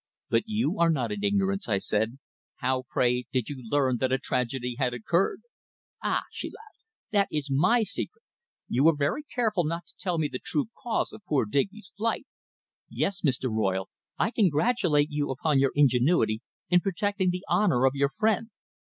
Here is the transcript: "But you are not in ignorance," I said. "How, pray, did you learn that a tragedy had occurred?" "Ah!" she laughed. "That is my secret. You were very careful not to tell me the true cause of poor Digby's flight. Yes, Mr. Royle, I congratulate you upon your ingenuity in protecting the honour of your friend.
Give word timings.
"But 0.31 0.45
you 0.47 0.79
are 0.79 0.89
not 0.89 1.11
in 1.11 1.23
ignorance," 1.23 1.69
I 1.69 1.77
said. 1.77 2.17
"How, 2.55 2.85
pray, 2.89 3.25
did 3.31 3.49
you 3.49 3.61
learn 3.69 3.97
that 3.99 4.11
a 4.11 4.17
tragedy 4.17 4.77
had 4.79 4.95
occurred?" 4.95 5.43
"Ah!" 6.01 6.23
she 6.31 6.49
laughed. 6.49 6.83
"That 7.11 7.27
is 7.31 7.51
my 7.51 7.83
secret. 7.83 8.23
You 8.67 8.85
were 8.85 8.95
very 8.95 9.21
careful 9.21 9.63
not 9.63 9.85
to 9.85 9.93
tell 9.99 10.17
me 10.17 10.27
the 10.27 10.39
true 10.39 10.69
cause 10.81 11.13
of 11.13 11.21
poor 11.27 11.45
Digby's 11.45 11.93
flight. 11.95 12.25
Yes, 12.89 13.21
Mr. 13.21 13.51
Royle, 13.55 13.89
I 14.17 14.31
congratulate 14.31 15.11
you 15.11 15.29
upon 15.29 15.59
your 15.59 15.71
ingenuity 15.75 16.41
in 16.67 16.79
protecting 16.79 17.29
the 17.29 17.45
honour 17.47 17.85
of 17.85 17.93
your 17.93 18.09
friend. 18.17 18.49